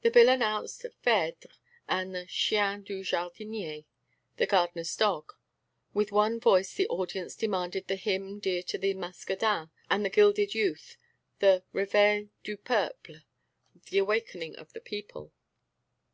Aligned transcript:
The 0.00 0.10
bill 0.10 0.30
announced 0.30 0.86
Phèdre 1.04 1.44
and 1.86 2.14
the 2.14 2.24
Chien 2.24 2.84
du 2.84 3.02
Jardinier, 3.02 3.84
The 4.38 4.46
Gardener's 4.46 4.96
Dog. 4.96 5.34
With 5.92 6.10
one 6.10 6.40
voice 6.40 6.72
the 6.72 6.88
audience 6.88 7.36
demanded 7.36 7.86
the 7.86 7.96
hymn 7.96 8.38
dear 8.38 8.62
to 8.62 8.78
the 8.78 8.94
muscadins 8.94 9.68
and 9.90 10.06
the 10.06 10.08
gilded 10.08 10.54
youth, 10.54 10.96
the 11.40 11.64
Réveil 11.74 12.30
du 12.42 12.56
peuple, 12.56 13.16
The 13.90 13.98
Awakening 13.98 14.56
of 14.56 14.72
the 14.72 14.80
People. 14.80 15.34